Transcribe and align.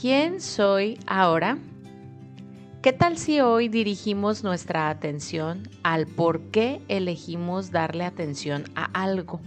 ¿Quién 0.00 0.40
soy 0.40 0.98
ahora? 1.06 1.56
¿Qué 2.82 2.92
tal 2.92 3.16
si 3.16 3.40
hoy 3.40 3.68
dirigimos 3.68 4.42
nuestra 4.42 4.90
atención 4.90 5.68
al 5.84 6.08
por 6.08 6.50
qué 6.50 6.82
elegimos 6.88 7.70
darle 7.70 8.04
atención 8.04 8.64
a 8.74 8.86
algo? 8.86 9.40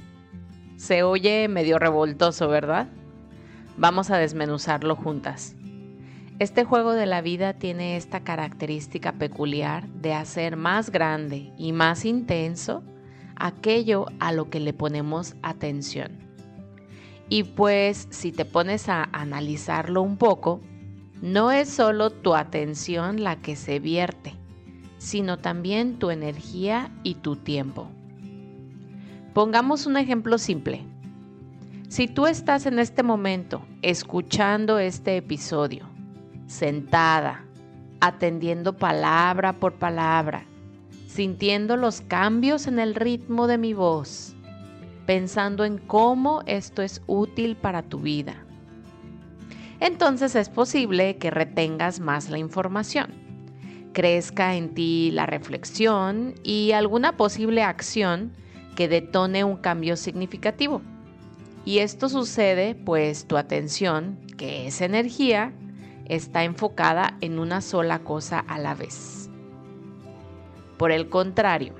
Se 0.77 1.03
oye 1.03 1.49
medio 1.49 1.79
revoltoso, 1.79 2.47
¿verdad? 2.47 2.87
Vamos 3.75 4.09
a 4.09 4.17
desmenuzarlo 4.17 4.95
juntas. 4.95 5.53
Este 6.39 6.63
juego 6.63 6.93
de 6.93 7.07
la 7.07 7.21
vida 7.21 7.53
tiene 7.53 7.97
esta 7.97 8.21
característica 8.21 9.11
peculiar 9.11 9.87
de 9.89 10.13
hacer 10.13 10.55
más 10.55 10.91
grande 10.91 11.51
y 11.57 11.73
más 11.73 12.05
intenso 12.05 12.83
aquello 13.35 14.05
a 14.21 14.31
lo 14.31 14.49
que 14.49 14.61
le 14.61 14.73
ponemos 14.73 15.35
atención. 15.41 16.26
Y 17.29 17.43
pues 17.43 18.07
si 18.09 18.31
te 18.31 18.45
pones 18.45 18.89
a 18.89 19.03
analizarlo 19.11 20.01
un 20.01 20.17
poco, 20.17 20.61
no 21.21 21.51
es 21.51 21.69
solo 21.69 22.09
tu 22.11 22.35
atención 22.35 23.23
la 23.23 23.37
que 23.37 23.55
se 23.55 23.79
vierte, 23.79 24.33
sino 24.97 25.37
también 25.37 25.99
tu 25.99 26.09
energía 26.09 26.91
y 27.03 27.15
tu 27.15 27.35
tiempo. 27.35 27.89
Pongamos 29.33 29.85
un 29.85 29.97
ejemplo 29.97 30.37
simple. 30.37 30.85
Si 31.89 32.07
tú 32.07 32.27
estás 32.27 32.65
en 32.65 32.79
este 32.79 33.03
momento 33.03 33.61
escuchando 33.81 34.79
este 34.79 35.17
episodio, 35.17 35.85
sentada, 36.45 37.45
atendiendo 37.99 38.77
palabra 38.77 39.53
por 39.53 39.73
palabra, 39.73 40.45
sintiendo 41.07 41.77
los 41.77 42.01
cambios 42.01 42.67
en 42.67 42.79
el 42.79 42.95
ritmo 42.95 43.47
de 43.47 43.57
mi 43.57 43.73
voz, 43.73 44.35
pensando 45.07 45.63
en 45.63 45.77
cómo 45.79 46.43
esto 46.45 46.83
es 46.83 47.01
útil 47.07 47.55
para 47.55 47.81
tu 47.81 48.01
vida. 48.01 48.35
Entonces 49.79 50.35
es 50.35 50.49
posible 50.49 51.17
que 51.17 51.31
retengas 51.31 51.99
más 52.01 52.29
la 52.29 52.37
información, 52.37 53.13
crezca 53.93 54.55
en 54.55 54.73
ti 54.73 55.09
la 55.13 55.25
reflexión 55.25 56.35
y 56.43 56.73
alguna 56.73 57.15
posible 57.15 57.63
acción 57.63 58.33
que 58.75 58.89
detone 58.89 59.43
un 59.45 59.55
cambio 59.55 59.95
significativo. 59.95 60.81
Y 61.63 61.79
esto 61.79 62.09
sucede 62.09 62.75
pues 62.75 63.27
tu 63.27 63.37
atención, 63.37 64.19
que 64.37 64.67
es 64.67 64.81
energía, 64.81 65.53
está 66.05 66.43
enfocada 66.43 67.17
en 67.21 67.39
una 67.39 67.61
sola 67.61 67.99
cosa 67.99 68.39
a 68.39 68.59
la 68.59 68.75
vez. 68.75 69.29
Por 70.77 70.91
el 70.91 71.07
contrario, 71.07 71.73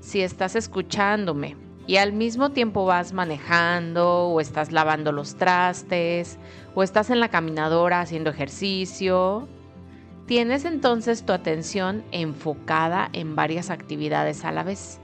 si 0.00 0.20
estás 0.20 0.54
escuchándome 0.54 1.56
y 1.86 1.96
al 1.96 2.12
mismo 2.12 2.50
tiempo 2.50 2.84
vas 2.84 3.12
manejando 3.12 4.28
o 4.28 4.40
estás 4.40 4.70
lavando 4.70 5.12
los 5.12 5.34
trastes 5.34 6.38
o 6.74 6.82
estás 6.82 7.10
en 7.10 7.20
la 7.20 7.28
caminadora 7.28 8.00
haciendo 8.00 8.30
ejercicio, 8.30 9.48
tienes 10.26 10.64
entonces 10.64 11.24
tu 11.24 11.32
atención 11.32 12.04
enfocada 12.12 13.08
en 13.12 13.34
varias 13.34 13.70
actividades 13.70 14.44
a 14.44 14.52
la 14.52 14.62
vez, 14.62 15.00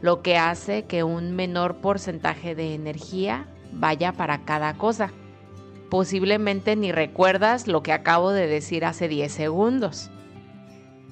lo 0.00 0.22
que 0.22 0.38
hace 0.38 0.84
que 0.84 1.04
un 1.04 1.32
menor 1.36 1.76
porcentaje 1.76 2.54
de 2.54 2.74
energía 2.74 3.46
vaya 3.72 4.12
para 4.12 4.44
cada 4.44 4.74
cosa. 4.74 5.12
Posiblemente 5.90 6.74
ni 6.74 6.90
recuerdas 6.90 7.68
lo 7.68 7.82
que 7.82 7.92
acabo 7.92 8.32
de 8.32 8.48
decir 8.48 8.84
hace 8.84 9.06
10 9.06 9.30
segundos. 9.30 10.10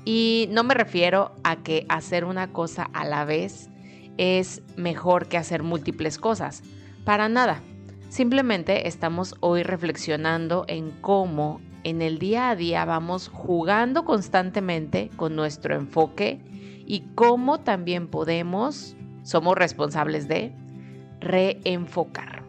Y 0.04 0.48
no 0.50 0.64
me 0.64 0.74
refiero 0.74 1.32
a 1.44 1.56
que 1.56 1.86
hacer 1.88 2.24
una 2.24 2.52
cosa 2.52 2.90
a 2.92 3.04
la 3.04 3.24
vez 3.24 3.70
es 4.18 4.62
mejor 4.76 5.28
que 5.28 5.36
hacer 5.36 5.62
múltiples 5.62 6.18
cosas. 6.18 6.62
Para 7.04 7.28
nada. 7.28 7.60
Simplemente 8.08 8.86
estamos 8.86 9.34
hoy 9.40 9.62
reflexionando 9.62 10.64
en 10.68 10.92
cómo 11.00 11.60
en 11.82 12.00
el 12.00 12.18
día 12.18 12.50
a 12.50 12.56
día 12.56 12.84
vamos 12.84 13.28
jugando 13.28 14.04
constantemente 14.04 15.10
con 15.16 15.36
nuestro 15.36 15.74
enfoque 15.74 16.40
y 16.86 17.00
cómo 17.14 17.60
también 17.60 18.08
podemos, 18.08 18.96
somos 19.22 19.56
responsables 19.56 20.28
de, 20.28 20.54
reenfocar. 21.20 22.44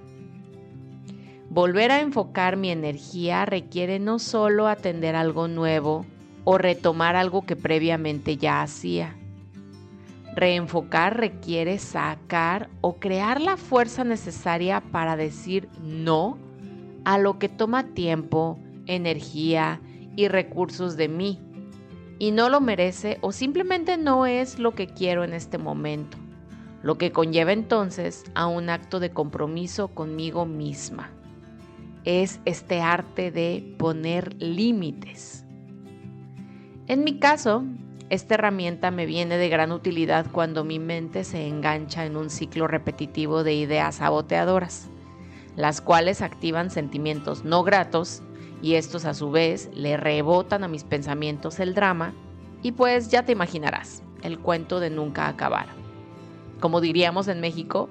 Volver 1.49 1.91
a 1.91 2.01
enfocar 2.01 2.57
mi 2.57 2.69
energía 2.69 3.45
requiere 3.45 3.99
no 3.99 4.19
solo 4.19 4.67
atender 4.67 5.15
algo 5.15 5.47
nuevo, 5.47 6.05
o 6.45 6.57
retomar 6.57 7.15
algo 7.15 7.45
que 7.45 7.55
previamente 7.55 8.37
ya 8.37 8.61
hacía. 8.61 9.17
Reenfocar 10.35 11.17
requiere 11.17 11.79
sacar 11.79 12.69
o 12.81 12.97
crear 12.99 13.39
la 13.39 13.55
fuerza 13.55 14.03
necesaria 14.03 14.81
para 14.81 15.15
decir 15.15 15.69
no 15.81 16.37
a 17.05 17.17
lo 17.17 17.39
que 17.39 17.47
toma 17.47 17.93
tiempo, 17.93 18.59
energía 18.85 19.79
y 20.17 20.27
recursos 20.27 20.97
de 20.97 21.07
mí 21.07 21.39
y 22.19 22.31
no 22.31 22.49
lo 22.49 22.61
merece 22.61 23.17
o 23.21 23.31
simplemente 23.31 23.97
no 23.97 24.25
es 24.25 24.59
lo 24.59 24.75
que 24.75 24.87
quiero 24.87 25.23
en 25.23 25.33
este 25.33 25.57
momento, 25.57 26.17
lo 26.83 26.97
que 26.97 27.11
conlleva 27.11 27.51
entonces 27.51 28.23
a 28.33 28.47
un 28.47 28.69
acto 28.69 28.99
de 28.99 29.11
compromiso 29.11 29.89
conmigo 29.89 30.45
misma. 30.45 31.11
Es 32.03 32.39
este 32.45 32.81
arte 32.81 33.31
de 33.31 33.75
poner 33.79 34.35
límites. 34.41 35.43
En 36.87 37.03
mi 37.03 37.17
caso, 37.19 37.63
esta 38.09 38.35
herramienta 38.35 38.91
me 38.91 39.07
viene 39.07 39.37
de 39.37 39.49
gran 39.49 39.71
utilidad 39.71 40.27
cuando 40.31 40.63
mi 40.63 40.77
mente 40.77 41.23
se 41.23 41.47
engancha 41.47 42.05
en 42.05 42.17
un 42.17 42.29
ciclo 42.29 42.67
repetitivo 42.67 43.43
de 43.43 43.55
ideas 43.55 43.95
saboteadoras, 43.95 44.89
las 45.55 45.81
cuales 45.81 46.21
activan 46.21 46.69
sentimientos 46.69 47.43
no 47.43 47.63
gratos 47.63 48.21
y 48.61 48.75
estos 48.75 49.05
a 49.05 49.15
su 49.15 49.31
vez 49.31 49.71
le 49.73 49.97
rebotan 49.97 50.63
a 50.63 50.67
mis 50.67 50.83
pensamientos 50.83 51.59
el 51.59 51.73
drama 51.73 52.13
y 52.61 52.73
pues 52.73 53.09
ya 53.09 53.23
te 53.23 53.31
imaginarás, 53.31 54.03
el 54.21 54.37
cuento 54.37 54.79
de 54.79 54.91
nunca 54.91 55.27
acabar. 55.27 55.67
Como 56.59 56.81
diríamos 56.81 57.27
en 57.27 57.41
México, 57.41 57.89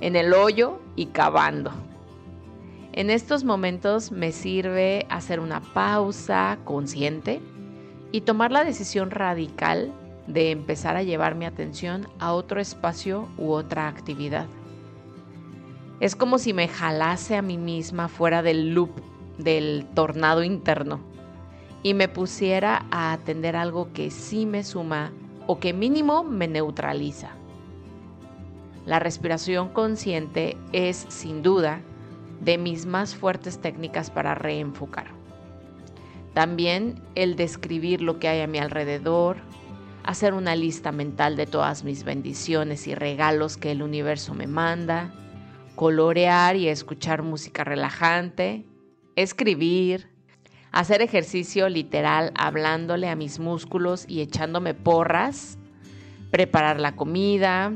en 0.00 0.16
el 0.16 0.32
hoyo 0.32 0.80
y 0.96 1.06
cavando. 1.06 1.70
En 2.92 3.10
estos 3.10 3.44
momentos 3.44 4.10
me 4.10 4.32
sirve 4.32 5.06
hacer 5.10 5.38
una 5.38 5.60
pausa 5.60 6.58
consciente 6.64 7.40
y 8.12 8.22
tomar 8.22 8.52
la 8.52 8.64
decisión 8.64 9.10
radical 9.10 9.92
de 10.26 10.50
empezar 10.50 10.96
a 10.96 11.02
llevar 11.02 11.34
mi 11.34 11.44
atención 11.44 12.08
a 12.18 12.32
otro 12.32 12.60
espacio 12.60 13.28
u 13.36 13.50
otra 13.50 13.88
actividad. 13.88 14.46
Es 16.00 16.16
como 16.16 16.38
si 16.38 16.52
me 16.52 16.68
jalase 16.68 17.36
a 17.36 17.42
mí 17.42 17.58
misma 17.58 18.08
fuera 18.08 18.42
del 18.42 18.74
loop 18.74 18.90
del 19.38 19.86
tornado 19.94 20.42
interno 20.42 21.00
y 21.82 21.94
me 21.94 22.08
pusiera 22.08 22.86
a 22.90 23.12
atender 23.12 23.56
algo 23.56 23.92
que 23.92 24.10
sí 24.10 24.46
me 24.46 24.64
suma 24.64 25.12
o 25.46 25.58
que 25.58 25.72
mínimo 25.72 26.24
me 26.24 26.46
neutraliza. 26.46 27.30
La 28.86 28.98
respiración 28.98 29.68
consciente 29.70 30.56
es, 30.72 31.06
sin 31.08 31.42
duda, 31.42 31.80
de 32.40 32.58
mis 32.58 32.86
más 32.86 33.14
fuertes 33.14 33.60
técnicas 33.60 34.10
para 34.10 34.34
reenfocar. 34.34 35.19
También 36.34 37.02
el 37.16 37.36
describir 37.36 38.02
lo 38.02 38.18
que 38.18 38.28
hay 38.28 38.40
a 38.40 38.46
mi 38.46 38.58
alrededor, 38.58 39.38
hacer 40.04 40.32
una 40.32 40.54
lista 40.54 40.92
mental 40.92 41.36
de 41.36 41.46
todas 41.46 41.84
mis 41.84 42.04
bendiciones 42.04 42.86
y 42.86 42.94
regalos 42.94 43.56
que 43.56 43.72
el 43.72 43.82
universo 43.82 44.34
me 44.34 44.46
manda, 44.46 45.12
colorear 45.74 46.56
y 46.56 46.68
escuchar 46.68 47.22
música 47.22 47.64
relajante, 47.64 48.64
escribir, 49.16 50.08
hacer 50.70 51.02
ejercicio 51.02 51.68
literal 51.68 52.32
hablándole 52.36 53.08
a 53.08 53.16
mis 53.16 53.40
músculos 53.40 54.04
y 54.08 54.20
echándome 54.20 54.74
porras, 54.74 55.58
preparar 56.30 56.78
la 56.78 56.94
comida. 56.94 57.72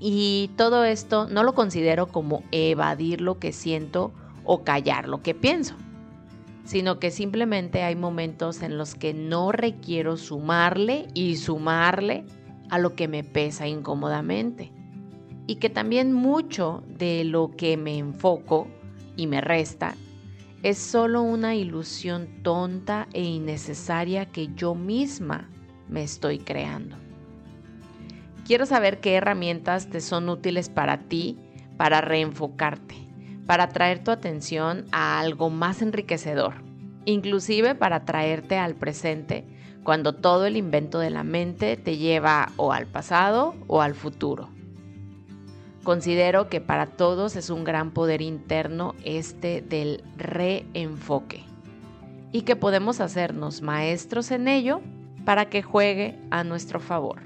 Y 0.00 0.50
todo 0.56 0.84
esto 0.84 1.26
no 1.26 1.42
lo 1.42 1.54
considero 1.54 2.06
como 2.06 2.42
evadir 2.52 3.20
lo 3.20 3.38
que 3.38 3.52
siento 3.52 4.12
o 4.44 4.62
callar 4.62 5.08
lo 5.08 5.22
que 5.22 5.34
pienso 5.34 5.74
sino 6.66 6.98
que 6.98 7.12
simplemente 7.12 7.84
hay 7.84 7.94
momentos 7.94 8.60
en 8.62 8.76
los 8.76 8.96
que 8.96 9.14
no 9.14 9.52
requiero 9.52 10.16
sumarle 10.16 11.06
y 11.14 11.36
sumarle 11.36 12.24
a 12.70 12.78
lo 12.78 12.96
que 12.96 13.06
me 13.06 13.22
pesa 13.22 13.68
incómodamente. 13.68 14.72
Y 15.46 15.56
que 15.56 15.70
también 15.70 16.12
mucho 16.12 16.82
de 16.88 17.22
lo 17.22 17.52
que 17.56 17.76
me 17.76 17.96
enfoco 17.96 18.66
y 19.16 19.28
me 19.28 19.40
resta 19.40 19.94
es 20.64 20.78
solo 20.78 21.22
una 21.22 21.54
ilusión 21.54 22.42
tonta 22.42 23.06
e 23.12 23.22
innecesaria 23.22 24.26
que 24.26 24.48
yo 24.56 24.74
misma 24.74 25.48
me 25.88 26.02
estoy 26.02 26.40
creando. 26.40 26.96
Quiero 28.44 28.66
saber 28.66 28.98
qué 28.98 29.14
herramientas 29.14 29.88
te 29.88 30.00
son 30.00 30.28
útiles 30.28 30.68
para 30.68 30.98
ti 30.98 31.38
para 31.76 32.00
reenfocarte 32.00 33.05
para 33.46 33.68
traer 33.68 34.02
tu 34.02 34.10
atención 34.10 34.86
a 34.92 35.18
algo 35.18 35.50
más 35.50 35.82
enriquecedor, 35.82 36.54
inclusive 37.04 37.74
para 37.74 38.04
traerte 38.04 38.58
al 38.58 38.74
presente 38.74 39.44
cuando 39.84 40.14
todo 40.14 40.46
el 40.46 40.56
invento 40.56 40.98
de 40.98 41.10
la 41.10 41.22
mente 41.22 41.76
te 41.76 41.96
lleva 41.96 42.50
o 42.56 42.72
al 42.72 42.86
pasado 42.86 43.54
o 43.68 43.82
al 43.82 43.94
futuro. 43.94 44.48
Considero 45.84 46.48
que 46.48 46.60
para 46.60 46.86
todos 46.86 47.36
es 47.36 47.50
un 47.50 47.62
gran 47.62 47.92
poder 47.92 48.20
interno 48.20 48.96
este 49.04 49.60
del 49.62 50.02
reenfoque, 50.16 51.44
y 52.32 52.42
que 52.42 52.56
podemos 52.56 53.00
hacernos 53.00 53.62
maestros 53.62 54.32
en 54.32 54.48
ello 54.48 54.80
para 55.24 55.48
que 55.48 55.62
juegue 55.62 56.18
a 56.30 56.42
nuestro 56.42 56.80
favor. 56.80 57.25